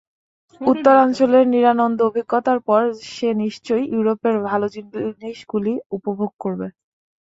[0.61, 2.81] উত্তরাঞ্চলের নিরানন্দ অভিজ্ঞতার পর
[3.09, 6.67] সে নিশ্চয়ই ইউরোপের ভাল জিনিষগুলি উপভোগ করবে।